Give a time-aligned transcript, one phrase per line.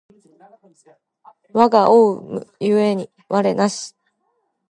[1.53, 3.95] 我思う故に我なし